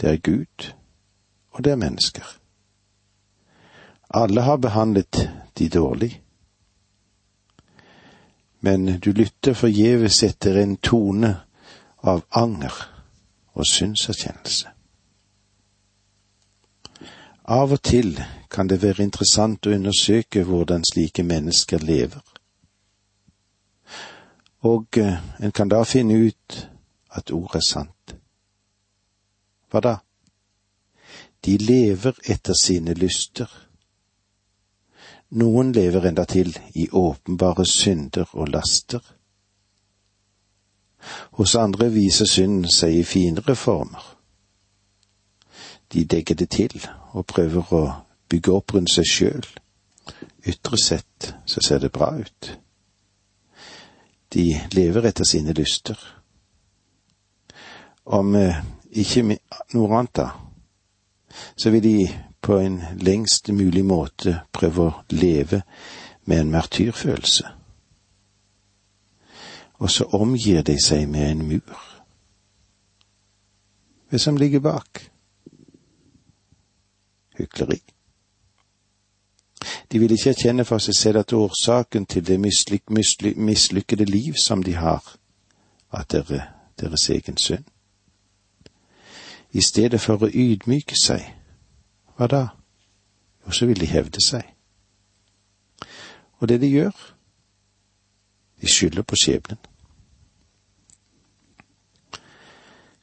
Det 0.00 0.10
er 0.10 0.16
Gud, 0.16 0.72
og 1.50 1.64
det 1.64 1.72
er 1.72 1.78
mennesker. 1.78 2.26
Alle 4.10 4.42
har 4.42 4.56
behandlet 4.56 5.30
de 5.58 5.68
dårlig. 5.68 6.22
Men 8.60 8.98
du 8.98 9.12
lytter 9.12 9.54
forgjeves 9.54 10.22
etter 10.26 10.58
en 10.58 10.76
tone 10.76 11.36
av 12.02 12.26
anger 12.34 12.74
og 13.54 13.66
synserkjennelse. 13.66 14.79
Av 17.50 17.72
og 17.74 17.80
til 17.82 18.12
kan 18.50 18.68
det 18.70 18.76
være 18.82 19.02
interessant 19.02 19.66
å 19.66 19.72
undersøke 19.74 20.44
hvordan 20.46 20.84
slike 20.86 21.24
mennesker 21.26 21.82
lever. 21.82 22.22
Og 24.70 24.98
eh, 25.02 25.16
en 25.42 25.52
kan 25.52 25.72
da 25.72 25.80
finne 25.82 26.14
ut 26.14 26.58
at 27.18 27.32
ordet 27.34 27.58
er 27.58 27.66
sant. 27.66 28.14
Hva 29.70 29.82
da? 29.82 29.96
De 31.42 31.56
lever 31.58 32.22
etter 32.30 32.54
sine 32.54 32.94
lyster. 32.94 33.50
Noen 35.42 35.72
lever 35.72 36.06
endatil 36.06 36.52
i 36.74 36.86
åpenbare 36.92 37.66
synder 37.66 38.30
og 38.32 38.54
laster. 38.54 39.02
Hos 41.40 41.56
andre 41.58 41.90
viser 41.90 42.30
synden 42.30 42.70
seg 42.70 43.00
i 43.00 43.04
finere 43.08 43.58
former. 43.58 44.19
De 45.92 46.04
dekker 46.04 46.34
det 46.34 46.50
til 46.54 46.76
og 47.12 47.26
prøver 47.26 47.74
å 47.74 47.82
bygge 48.30 48.52
opp 48.54 48.74
rundt 48.74 48.92
seg 48.92 49.08
sjøl. 49.10 49.46
Ytre 50.46 50.78
sett 50.78 51.32
så 51.46 51.62
ser 51.64 51.82
det 51.82 51.92
bra 51.92 52.12
ut. 52.16 52.50
De 54.30 54.46
lever 54.72 55.10
etter 55.10 55.26
sine 55.26 55.52
lyster. 55.52 55.98
Om 58.04 58.34
eh, 58.38 58.62
ikke 59.02 59.24
noe 59.26 59.98
annet, 59.98 60.14
da, 60.14 60.28
så 61.58 61.70
vil 61.74 61.82
de 61.82 61.96
på 62.40 62.58
en 62.58 62.80
lengst 63.02 63.50
mulig 63.52 63.84
måte 63.84 64.40
prøve 64.54 64.86
å 64.86 64.96
leve 65.10 65.62
med 66.24 66.44
en 66.44 66.54
martyrfølelse. 66.54 67.50
Og 69.80 69.90
så 69.90 70.06
omgir 70.16 70.62
de 70.62 70.76
seg 70.82 71.08
med 71.08 71.30
en 71.30 71.46
mur. 71.48 71.86
Hva 74.10 74.18
som 74.18 74.38
ligger 74.38 74.62
bak? 74.62 75.09
Hykleri. 77.40 77.80
De 79.92 79.98
vil 79.98 80.12
ikke 80.12 80.30
erkjenne 80.30 80.64
for 80.64 80.78
seg 80.78 80.94
selv 80.96 81.18
at 81.20 81.32
årsaken 81.32 82.06
til 82.06 82.26
det 82.26 82.40
mislyk, 82.40 82.90
mislyk, 82.90 83.36
mislykkede 83.36 84.04
liv 84.04 84.34
som 84.34 84.62
de 84.62 84.74
har, 84.74 85.16
at 85.92 86.12
det 86.12 86.30
er 86.30 86.46
deres 86.80 87.10
egen 87.10 87.36
synd. 87.36 87.64
I 89.52 89.60
stedet 89.60 90.00
for 90.00 90.22
å 90.22 90.30
ydmyke 90.30 90.96
seg, 90.96 91.24
hva 92.16 92.28
da? 92.30 92.44
Jo, 93.46 93.50
så 93.50 93.66
vil 93.66 93.80
de 93.80 93.88
hevde 93.90 94.22
seg. 94.22 94.46
Og 96.38 96.48
det 96.48 96.60
de 96.60 96.70
gjør, 96.70 96.94
de 98.60 98.68
skylder 98.68 99.02
på 99.02 99.16
skjebnen. 99.16 99.58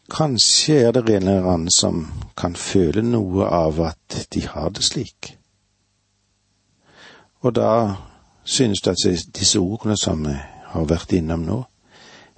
Kanskje 0.09 0.81
er 0.87 0.91
det 0.91 1.09
en 1.09 1.27
eller 1.27 1.49
annen 1.51 1.71
som 1.71 2.05
kan 2.37 2.55
føle 2.55 3.01
noe 3.03 3.47
av 3.51 3.81
at 3.83 4.27
de 4.33 4.45
har 4.47 4.69
det 4.69 4.83
slik. 4.83 5.33
Og 7.43 7.55
da 7.55 7.95
synes 8.43 8.81
det 8.81 8.91
at 8.91 9.35
disse 9.35 9.59
ordene 9.59 9.97
som 9.97 10.23
vi 10.23 10.35
har 10.71 10.87
vært 10.87 11.11
innom 11.11 11.43
nå, 11.43 11.59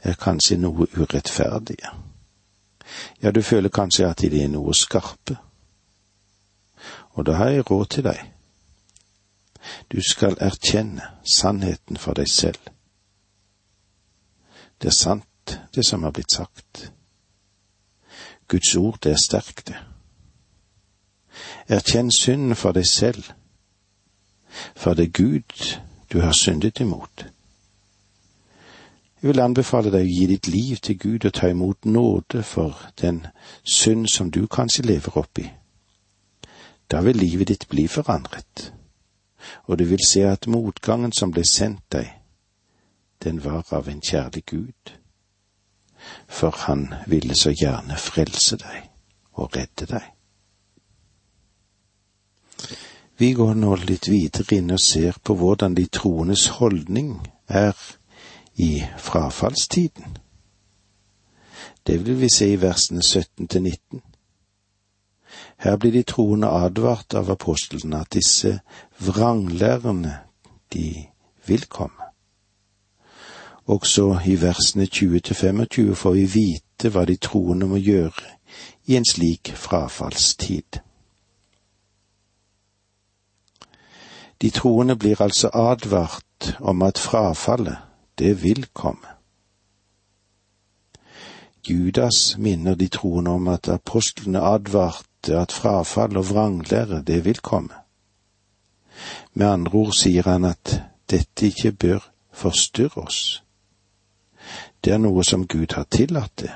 er 0.01 0.17
kanskje 0.17 0.57
noe 0.57 0.88
urettferdige. 0.97 1.93
Ja, 3.21 3.31
du 3.31 3.41
føler 3.41 3.69
kanskje 3.69 4.09
at 4.09 4.21
de 4.21 4.43
er 4.43 4.49
noe 4.49 4.73
skarpe. 4.73 5.38
Og 7.13 7.25
da 7.25 7.38
har 7.38 7.49
jeg 7.49 7.69
råd 7.69 7.85
til 7.85 8.03
deg. 8.03 8.19
Du 9.91 10.01
skal 10.01 10.38
erkjenne 10.41 11.05
sannheten 11.23 11.97
for 11.97 12.17
deg 12.17 12.29
selv. 12.31 12.61
Det 14.81 14.88
er 14.89 14.95
sant, 14.95 15.59
det 15.75 15.85
som 15.85 16.03
har 16.03 16.15
blitt 16.15 16.31
sagt. 16.31 16.89
Guds 18.50 18.75
ord, 18.75 19.06
er 19.06 19.15
sterkt, 19.15 19.68
det. 19.68 19.77
Erkjenn 21.70 22.12
synden 22.12 22.56
for 22.56 22.74
deg 22.74 22.88
selv, 22.88 23.24
for 24.75 24.98
det 24.98 25.06
er 25.06 25.18
Gud 25.24 25.75
du 26.13 26.20
har 26.20 26.34
syndet 26.34 26.79
imot. 26.79 27.25
Jeg 29.22 29.27
vil 29.27 29.41
anbefale 29.44 29.91
deg 29.91 30.08
å 30.08 30.10
gi 30.10 30.25
ditt 30.32 30.48
liv 30.48 30.77
til 30.82 30.98
Gud 30.98 31.25
og 31.27 31.34
ta 31.36 31.50
imot 31.51 31.86
nåde 31.86 32.41
for 32.44 32.77
den 33.01 33.25
synd 33.63 34.08
som 34.08 34.32
du 34.32 34.46
kanskje 34.48 34.88
lever 34.88 35.18
oppi. 35.20 35.46
Da 36.89 37.03
vil 37.06 37.20
livet 37.20 37.51
ditt 37.51 37.68
bli 37.70 37.86
forandret, 37.88 38.72
og 39.68 39.77
du 39.79 39.86
vil 39.86 40.01
se 40.08 40.24
at 40.25 40.48
motgangen 40.48 41.12
som 41.13 41.36
ble 41.36 41.44
sendt 41.46 41.84
deg, 41.91 42.08
den 43.24 43.44
var 43.44 43.68
av 43.75 43.91
en 43.91 44.01
kjærlig 44.01 44.46
Gud, 44.46 44.99
for 46.27 46.56
han 46.65 46.88
ville 47.08 47.36
så 47.36 47.51
gjerne 47.51 47.98
frelse 47.98 48.58
deg 48.62 48.89
og 49.39 49.56
redde 49.56 49.88
deg. 49.89 50.08
Vi 53.20 53.34
går 53.36 53.53
nå 53.60 53.75
litt 53.84 54.08
videre 54.08 54.56
inn 54.56 54.72
og 54.72 54.79
ser 54.79 55.18
på 55.24 55.36
hvordan 55.36 55.75
de 55.75 55.86
troendes 55.91 56.48
holdning 56.60 57.18
er 57.48 57.75
i 58.56 58.84
frafallstiden. 58.98 60.18
Det 61.84 61.98
vil 62.06 62.20
vi 62.22 62.29
se 62.32 62.48
i 62.53 62.62
versene 62.62 63.03
17 63.03 63.48
til 63.48 63.62
19. 63.62 64.01
Her 65.58 65.75
blir 65.77 65.91
de 65.91 66.03
troende 66.03 66.48
advart 66.48 67.15
av 67.20 67.32
apostlene 67.32 68.00
at 68.00 68.13
disse 68.15 68.60
vranglærerne, 69.03 70.20
de 70.74 71.08
vil 71.46 71.65
komme. 71.65 72.09
Også 73.69 74.19
i 74.25 74.41
versene 74.41 74.85
20 74.85 75.19
til 75.19 75.35
25 75.35 75.95
får 75.95 76.13
vi 76.17 76.25
vite 76.33 76.89
hva 76.89 77.03
de 77.05 77.15
troende 77.21 77.67
må 77.69 77.77
gjøre 77.77 78.31
i 78.89 78.95
en 78.97 79.05
slik 79.05 79.51
frafallstid. 79.53 80.79
De 84.41 84.49
troende 84.49 84.95
blir 84.95 85.21
altså 85.21 85.51
advart 85.53 86.55
om 86.59 86.81
at 86.81 86.97
frafallet, 86.97 87.77
det 88.19 88.43
vil 88.43 88.65
komme. 88.73 89.13
Judas 91.69 92.38
minner 92.38 92.75
de 92.75 92.88
troende 92.88 93.31
om 93.31 93.47
at 93.47 93.69
apostlene 93.69 94.41
advarte 94.41 95.38
at 95.38 95.51
frafall 95.51 96.17
og 96.17 96.29
vranglære, 96.29 97.03
det 97.03 97.25
vil 97.25 97.38
komme. 97.38 97.75
Med 99.33 99.45
andre 99.45 99.77
ord 99.77 99.93
sier 99.93 100.25
han 100.25 100.45
at 100.45 100.81
dette 101.09 101.45
ikke 101.45 101.71
bør 101.71 102.09
forstyrre 102.33 103.05
oss. 103.05 103.43
Det 104.83 104.93
er 104.93 105.01
noe 105.01 105.24
som 105.24 105.48
Gud 105.48 105.74
har 105.75 105.88
tillatt 105.91 106.36
det, 106.39 106.53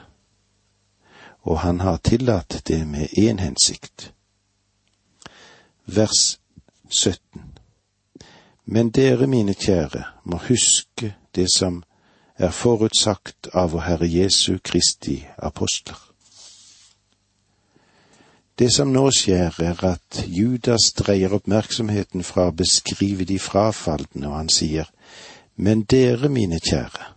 og 1.44 1.60
han 1.60 1.80
har 1.80 1.98
tillatt 1.98 2.62
det 2.68 2.86
med 2.88 3.18
én 3.20 3.42
hensikt. 3.44 4.14
Vers 5.86 6.40
17 6.90 7.54
men 8.66 8.90
dere, 8.90 9.28
mine 9.28 9.54
kjære, 9.54 10.04
må 10.24 10.38
huske 10.38 11.16
det 11.36 11.48
som 11.56 11.84
er 12.38 12.52
forutsagt 12.52 13.50
av 13.54 13.74
vår 13.74 13.86
Herre 13.88 14.08
Jesu 14.08 14.58
Kristi 14.64 15.20
apostler. 15.38 16.00
Det 18.60 18.70
som 18.74 18.94
nå 18.94 19.10
skjer, 19.12 19.58
er 19.60 19.84
at 19.86 20.24
Judas 20.28 20.94
dreier 20.96 21.34
oppmerksomheten 21.34 22.24
fra 22.24 22.48
å 22.48 22.56
beskrive 22.56 23.26
de 23.26 23.40
frafalne, 23.40 24.28
og 24.30 24.38
han 24.38 24.50
sier, 24.50 24.90
Men 25.56 25.84
dere, 25.84 26.30
mine 26.30 26.58
kjære. 26.58 27.13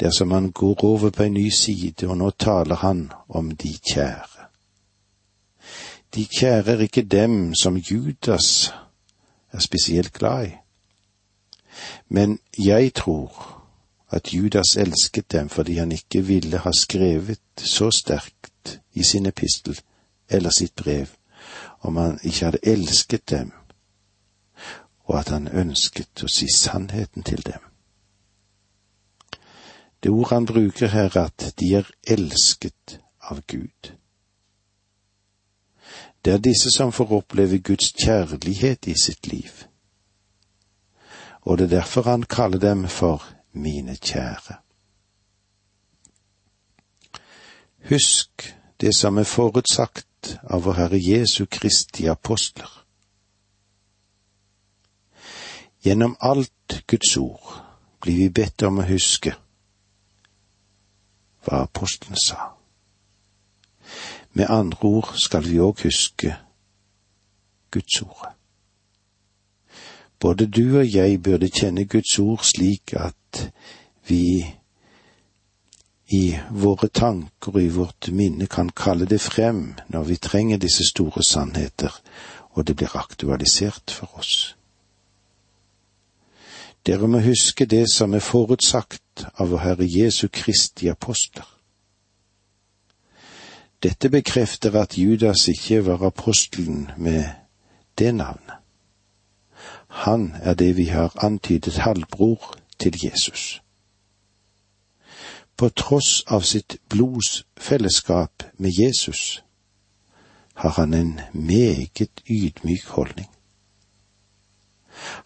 Det 0.00 0.06
er 0.06 0.10
som 0.10 0.30
han 0.30 0.52
går 0.52 0.84
over 0.84 1.10
på 1.10 1.22
en 1.22 1.32
ny 1.32 1.48
side, 1.48 2.08
og 2.08 2.18
nå 2.18 2.30
taler 2.30 2.74
han 2.74 3.12
om 3.28 3.50
de 3.56 3.78
kjære. 3.92 4.46
De 6.14 6.26
kjære 6.26 6.72
er 6.72 6.80
ikke 6.80 7.02
dem 7.02 7.54
som 7.54 7.76
Judas 7.76 8.72
er 9.52 9.58
spesielt 9.58 10.12
glad 10.12 10.46
i. 10.46 10.50
Men 12.08 12.38
jeg 12.58 12.94
tror 12.94 13.62
at 14.10 14.34
Judas 14.34 14.76
elsket 14.76 15.32
dem 15.32 15.48
fordi 15.48 15.74
han 15.74 15.92
ikke 15.92 16.22
ville 16.24 16.58
ha 16.58 16.72
skrevet 16.72 17.40
så 17.56 17.90
sterkt 17.90 18.80
i 18.92 19.02
sin 19.02 19.26
epistel 19.26 19.80
eller 20.28 20.50
sitt 20.50 20.76
brev 20.76 21.06
om 21.80 21.96
han 21.96 22.18
ikke 22.22 22.44
hadde 22.44 22.58
elsket 22.62 23.30
dem, 23.30 23.52
og 25.04 25.18
at 25.18 25.28
han 25.28 25.48
ønsket 25.48 26.24
å 26.24 26.30
si 26.30 26.48
sannheten 26.54 27.22
til 27.22 27.44
dem. 27.46 27.65
Det 30.06 30.12
ord 30.12 30.28
han 30.30 30.46
bruker 30.46 30.86
her, 30.86 31.16
er 31.16 31.24
at 31.24 31.54
de 31.58 31.72
er 31.74 31.86
elsket 32.06 33.00
av 33.20 33.40
Gud. 33.50 33.88
Det 36.22 36.32
er 36.32 36.38
disse 36.38 36.70
som 36.70 36.92
får 36.94 37.14
oppleve 37.16 37.58
Guds 37.58 37.88
kjærlighet 37.98 38.86
i 38.86 38.94
sitt 39.02 39.26
liv. 39.26 39.64
Og 41.42 41.58
det 41.58 41.64
er 41.64 41.72
derfor 41.80 42.06
han 42.06 42.22
kaller 42.22 42.58
dem 42.62 42.84
for 42.88 43.24
mine 43.52 43.96
kjære. 43.96 44.54
Husk 47.90 48.54
det 48.80 48.92
som 48.94 49.18
er 49.18 49.26
forutsagt 49.26 50.36
av 50.44 50.62
vår 50.68 50.78
Herre 50.78 51.00
Jesu 51.02 51.48
Kristi 51.50 52.06
apostler. 52.06 52.70
Gjennom 55.82 56.14
alt 56.20 56.84
Guds 56.86 57.16
ord 57.16 57.58
blir 58.00 58.22
vi 58.22 58.30
bedt 58.30 58.62
om 58.62 58.78
å 58.78 58.86
huske 58.86 59.34
hva 61.46 61.62
apostelen 61.64 62.18
sa. 62.18 62.52
Med 64.32 64.50
andre 64.50 64.88
ord 64.88 65.14
skal 65.16 65.46
vi 65.46 65.60
òg 65.62 65.86
huske 65.86 66.34
Guds 67.70 68.02
ord. 68.02 68.32
Både 70.20 70.46
du 70.46 70.78
og 70.78 70.94
jeg 70.94 71.22
burde 71.22 71.48
kjenne 71.48 71.84
Guds 71.84 72.18
ord 72.18 72.44
slik 72.44 72.94
at 72.96 73.52
vi 74.08 74.44
i 76.08 76.36
våre 76.50 76.88
tanker 76.88 77.54
og 77.54 77.62
i 77.62 77.72
vårt 77.72 78.08
minne 78.12 78.46
kan 78.46 78.70
kalle 78.70 79.06
det 79.06 79.20
frem 79.20 79.74
når 79.88 80.04
vi 80.10 80.16
trenger 80.16 80.58
disse 80.58 80.86
store 80.88 81.22
sannheter, 81.26 81.92
og 82.50 82.66
det 82.66 82.76
blir 82.76 82.96
aktualisert 82.96 83.90
for 83.90 84.18
oss. 84.18 84.55
Dere 86.86 87.08
må 87.08 87.18
huske 87.18 87.66
det 87.66 87.86
som 87.90 88.14
er 88.14 88.22
forutsagt 88.22 89.26
av 89.34 89.50
vår 89.50 89.58
Herre 89.58 89.86
Jesu 89.90 90.28
Kristi 90.28 90.86
apostler. 90.88 91.48
Dette 93.82 94.10
bekrefter 94.10 94.76
at 94.78 94.98
Judas 94.98 95.48
ikke 95.48 95.86
var 95.86 96.06
apostelen 96.06 96.90
med 96.96 97.24
det 97.98 98.14
navnet. 98.14 98.54
Han 99.88 100.34
er 100.42 100.54
det 100.54 100.76
vi 100.76 100.84
har 100.84 101.24
antydet 101.24 101.76
halvbror 101.76 102.54
til 102.78 102.94
Jesus. 103.04 103.62
På 105.56 105.68
tross 105.68 106.22
av 106.26 106.40
sitt 106.40 106.76
blodsfellesskap 106.88 108.42
med 108.58 108.70
Jesus 108.78 109.42
har 110.54 110.70
han 110.70 110.94
en 110.94 111.20
meget 111.32 112.22
ydmyk 112.30 112.86
holdning. 112.86 113.35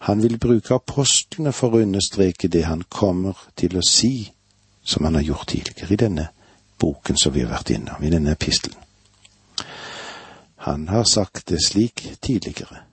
Han 0.07 0.23
vil 0.23 0.39
bruke 0.39 0.75
apostlene 0.75 1.53
for 1.55 1.75
å 1.75 1.81
understreke 1.85 2.49
det 2.51 2.65
han 2.67 2.83
kommer 2.89 3.37
til 3.55 3.77
å 3.77 3.85
si, 3.85 4.31
som 4.83 5.05
han 5.05 5.15
har 5.15 5.27
gjort 5.27 5.47
tidligere 5.53 5.93
i 5.93 6.01
denne 6.03 6.27
boken 6.81 7.17
som 7.17 7.33
vi 7.33 7.43
har 7.45 7.51
vært 7.53 7.73
innom, 7.75 8.03
i 8.03 8.09
denne 8.09 8.33
epistelen. 8.33 8.77
Han 10.65 10.87
har 10.87 11.03
sagt 11.03 11.47
det 11.49 11.61
slik 11.65 12.03
tidligere. 12.21 12.83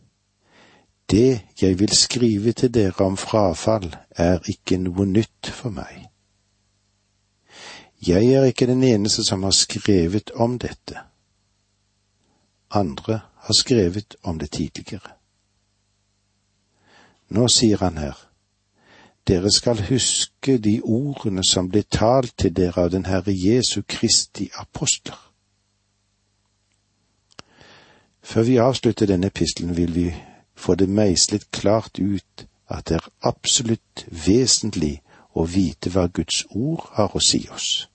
Det 1.11 1.41
jeg 1.61 1.79
vil 1.81 1.93
skrive 1.97 2.53
til 2.53 2.73
dere 2.75 3.05
om 3.05 3.17
frafall, 3.17 3.91
er 4.17 4.41
ikke 4.49 4.79
noe 4.81 5.07
nytt 5.09 5.51
for 5.53 5.73
meg. 5.73 6.07
Jeg 8.07 8.33
er 8.33 8.45
ikke 8.49 8.69
den 8.71 8.85
eneste 8.85 9.25
som 9.25 9.43
har 9.43 9.57
skrevet 9.57 10.31
om 10.35 10.59
dette. 10.59 11.01
Andre 12.71 13.21
har 13.35 13.55
skrevet 13.55 14.17
om 14.23 14.38
det 14.38 14.51
tidligere. 14.51 15.17
Nå 17.29 17.49
sier 17.53 17.79
han 17.85 17.99
her, 17.99 18.17
dere 19.29 19.51
skal 19.53 19.83
huske 19.91 20.59
de 20.59 20.81
ordene 20.85 21.45
som 21.45 21.69
ble 21.69 21.83
talt 21.83 22.33
til 22.41 22.55
dere 22.57 22.87
av 22.87 22.93
den 22.95 23.05
Herre 23.05 23.35
Jesu 23.35 23.83
Kristi 23.83 24.49
apostler. 24.57 25.19
Før 28.23 28.43
vi 28.43 28.57
avslutter 28.57 29.07
denne 29.07 29.27
epistelen, 29.27 29.77
vil 29.77 29.95
vi 29.95 30.14
få 30.55 30.75
det 30.75 30.88
meislet 30.88 31.51
klart 31.51 31.99
ut 31.99 32.47
at 32.69 32.88
det 32.88 32.97
er 32.97 33.11
absolutt 33.21 34.07
vesentlig 34.11 34.99
å 35.33 35.45
vite 35.45 35.93
hva 35.93 36.09
Guds 36.12 36.43
ord 36.51 36.88
har 36.97 37.14
å 37.17 37.23
si 37.25 37.45
oss. 37.53 37.88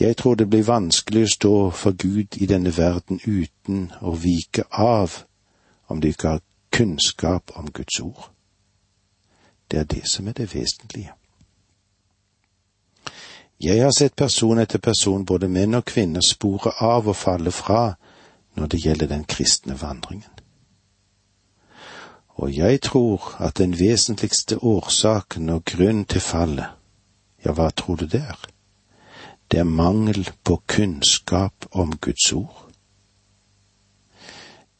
Jeg 0.00 0.16
tror 0.16 0.34
det 0.34 0.48
blir 0.48 0.64
vanskelig 0.64 1.24
å 1.24 1.32
stå 1.34 1.56
for 1.76 1.92
Gud 1.92 2.36
i 2.40 2.46
denne 2.48 2.72
verden 2.76 3.20
uten 3.26 3.90
å 4.00 4.14
vike 4.16 4.64
av 4.70 5.24
om 5.88 6.00
du 6.00 6.08
ikke 6.08 6.28
har 6.28 6.40
kunnskap 6.72 7.50
om 7.54 7.70
Guds 7.70 8.00
ord. 8.00 8.30
Det 9.70 9.78
er 9.78 9.84
det 9.84 10.08
som 10.08 10.28
er 10.28 10.32
det 10.32 10.54
vesentlige. 10.54 11.12
Jeg 13.60 13.82
har 13.82 13.90
sett 13.90 14.16
person 14.16 14.58
etter 14.58 14.78
person, 14.78 15.26
både 15.26 15.48
menn 15.48 15.74
og 15.74 15.84
kvinner, 15.84 16.24
spore 16.24 16.72
av 16.80 17.08
og 17.08 17.16
falle 17.16 17.52
fra 17.52 17.94
når 18.56 18.66
det 18.66 18.80
gjelder 18.84 19.06
den 19.06 19.24
kristne 19.24 19.76
vandringen. 19.80 20.30
Og 22.40 22.56
jeg 22.56 22.80
tror 22.80 23.36
at 23.38 23.58
den 23.58 23.78
vesentligste 23.78 24.64
årsaken 24.64 25.48
og 25.48 25.64
grunnen 25.64 26.04
til 26.04 26.20
fallet, 26.20 26.72
ja, 27.44 27.52
hva 27.52 27.68
tror 27.70 28.00
du 28.00 28.06
det 28.06 28.22
er? 28.24 28.48
Det 29.50 29.58
er 29.60 29.68
mangel 29.68 30.30
på 30.44 30.62
kunnskap 30.66 31.66
om 31.70 31.96
Guds 31.96 32.32
ord. 32.32 32.69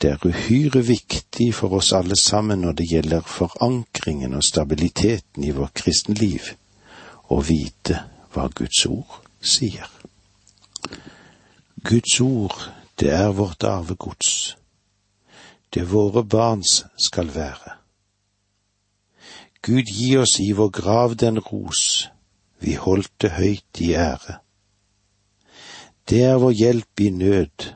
Det 0.01 0.11
er 0.11 0.23
uhyre 0.25 0.81
viktig 0.87 1.51
for 1.55 1.77
oss 1.77 1.91
alle 1.93 2.17
sammen 2.17 2.63
når 2.65 2.79
det 2.79 2.87
gjelder 2.89 3.27
forankringen 3.27 4.35
og 4.35 4.45
stabiliteten 4.45 5.45
i 5.45 5.53
vårt 5.53 5.75
kristenliv, 5.77 6.55
å 7.29 7.41
vite 7.45 7.99
hva 8.33 8.47
Guds 8.57 8.87
ord 8.89 9.19
sier. 9.45 9.91
Guds 11.85 12.15
ord, 12.25 12.57
det 13.01 13.11
er 13.13 13.29
vårt 13.37 13.65
arvegods. 13.65 14.57
Det 15.75 15.85
våre 15.93 16.25
barns 16.25 16.81
skal 16.97 17.29
være. 17.35 17.77
Gud 19.63 19.93
gi 19.93 20.17
oss 20.17 20.39
i 20.41 20.53
vår 20.57 20.71
grav 20.81 21.17
den 21.21 21.43
ros, 21.45 22.09
vi 22.61 22.75
holdt 22.81 23.13
det 23.21 23.35
høyt 23.37 23.81
i 23.85 23.93
ære. 23.95 24.41
Det 26.09 26.25
er 26.25 26.41
vår 26.41 26.57
hjelp 26.57 27.05
i 27.05 27.11
nød, 27.13 27.69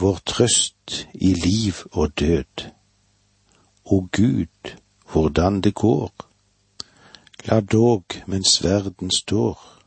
vår 0.00 0.18
trøst 0.26 1.06
i 1.14 1.34
liv 1.34 1.74
og 1.92 2.18
død. 2.18 2.70
O 3.84 4.00
Gud, 4.12 4.76
hvordan 5.12 5.60
det 5.60 5.74
går, 5.74 6.12
la 7.44 7.60
dog 7.60 8.04
mens 8.26 8.64
verden 8.64 9.10
står, 9.10 9.82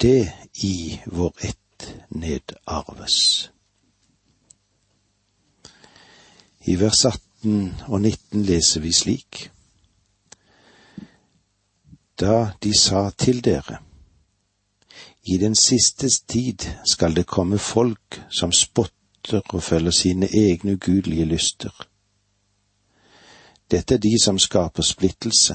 det 0.00 0.32
i 0.54 1.00
vår 1.06 1.34
ett 1.44 2.04
nedarves. 2.08 3.50
I 6.64 6.76
vers 6.80 7.04
18 7.04 7.82
og 7.88 8.00
19 8.00 8.42
leser 8.42 8.80
vi 8.80 8.92
slik. 8.92 9.50
Da 12.20 12.50
de 12.62 12.78
sa 12.78 13.10
til 13.16 13.44
dere, 13.44 13.80
i 15.22 15.36
den 15.36 15.54
siste 15.54 16.08
tid 16.08 16.64
skal 16.84 17.16
det 17.16 17.26
komme 17.26 17.58
folk 17.58 18.22
som 18.30 18.52
spotter 18.52 19.42
og 19.54 19.62
følger 19.62 19.90
sine 19.90 20.26
egne 20.26 20.72
ugudelige 20.72 21.24
lyster. 21.24 21.86
Dette 23.70 23.94
er 23.94 23.98
de 23.98 24.14
som 24.24 24.38
skaper 24.38 24.82
splittelse. 24.82 25.54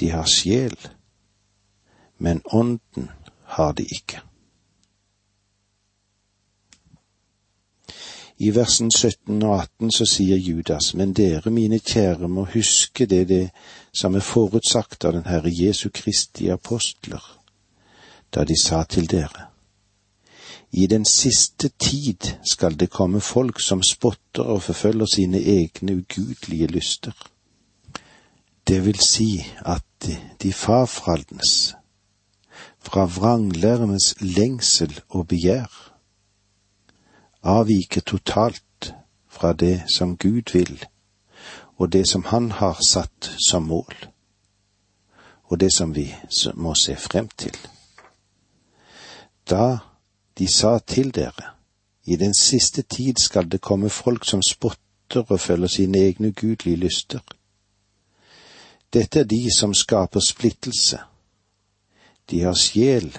De 0.00 0.10
har 0.10 0.24
sjel, 0.26 0.76
men 2.18 2.42
ånden 2.52 3.10
har 3.44 3.72
de 3.72 3.82
ikke. 3.82 4.20
I 8.38 8.50
versen 8.54 8.90
17 8.90 9.42
og 9.42 9.60
18 9.60 9.92
så 9.92 10.06
sier 10.08 10.36
Judas, 10.36 10.94
men 10.94 11.12
dere, 11.12 11.50
mine 11.50 11.78
kjære, 11.78 12.28
må 12.28 12.44
huske 12.54 13.06
det, 13.06 13.28
det 13.28 13.50
som 13.92 14.14
er 14.14 14.24
forutsagt 14.26 15.04
av 15.04 15.12
den 15.12 15.28
Herre 15.28 15.52
Jesu 15.52 15.90
Kristi 15.94 16.48
apostler 16.50 17.41
da 18.34 18.44
de 18.44 18.56
sa 18.62 18.84
til 18.84 19.10
dere, 19.10 19.52
i 20.72 20.86
den 20.86 21.04
siste 21.04 21.68
tid 21.68 22.32
skal 22.52 22.80
det 22.80 22.90
komme 22.90 23.20
folk 23.20 23.60
som 23.60 23.82
spotter 23.82 24.42
og 24.42 24.62
forfølger 24.62 25.06
sine 25.14 25.38
egne 25.38 25.96
ugudelige 25.96 26.66
lyster. 26.66 27.12
Det 28.68 28.84
vil 28.86 28.98
si 29.00 29.44
at 29.66 30.08
de 30.42 30.52
frafalnes, 30.52 31.74
fra 32.78 33.04
vranglærernes 33.04 34.14
lengsel 34.20 35.00
og 35.08 35.28
begjær, 35.28 35.92
avviker 37.42 38.00
totalt 38.00 38.94
fra 39.28 39.52
det 39.52 39.82
som 39.96 40.16
Gud 40.16 40.52
vil, 40.52 40.84
og 41.76 41.92
det 41.92 42.08
som 42.08 42.24
Han 42.24 42.50
har 42.50 42.78
satt 42.88 43.36
som 43.48 43.62
mål, 43.62 43.94
og 45.44 45.60
det 45.60 45.74
som 45.74 45.94
vi 45.94 46.14
må 46.54 46.74
se 46.74 46.96
frem 46.96 47.28
til 47.38 47.56
da 49.50 49.78
de 50.38 50.48
sa 50.48 50.78
til 50.78 51.14
dere, 51.14 51.52
i 52.04 52.16
den 52.16 52.34
siste 52.34 52.82
tid 52.82 53.14
skal 53.20 53.50
det 53.52 53.60
komme 53.60 53.90
folk 53.90 54.24
som 54.24 54.42
spotter 54.42 55.24
og 55.28 55.40
følger 55.40 55.66
sine 55.66 55.98
egne 55.98 56.28
ugudelige 56.28 56.76
lyster. 56.76 57.20
Dette 58.92 59.20
er 59.20 59.24
de 59.24 59.48
som 59.58 59.74
skaper 59.74 60.20
splittelse. 60.20 60.98
De 62.30 62.42
har 62.42 62.54
sjel, 62.54 63.18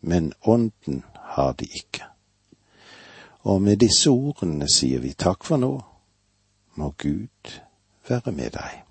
men 0.00 0.32
ånden 0.42 1.04
har 1.14 1.52
de 1.52 1.64
ikke. 1.64 2.04
Og 3.40 3.62
med 3.62 3.76
disse 3.76 4.10
ordene 4.10 4.68
sier 4.68 5.00
vi 5.00 5.12
takk 5.12 5.44
for 5.44 5.56
nå. 5.56 5.72
Må 6.74 6.94
Gud 6.98 7.52
være 8.08 8.32
med 8.32 8.50
deg. 8.56 8.89